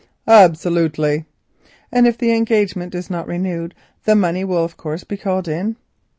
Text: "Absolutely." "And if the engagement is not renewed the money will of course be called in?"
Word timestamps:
"Absolutely." 0.27 1.25
"And 1.91 2.07
if 2.07 2.17
the 2.17 2.31
engagement 2.33 2.95
is 2.95 3.11
not 3.11 3.27
renewed 3.27 3.75
the 4.05 4.15
money 4.15 4.43
will 4.43 4.63
of 4.65 4.75
course 4.75 5.03
be 5.03 5.15
called 5.15 5.47
in?" 5.47 5.75